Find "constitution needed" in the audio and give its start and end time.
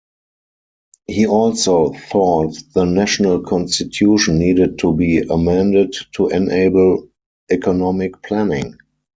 3.43-4.79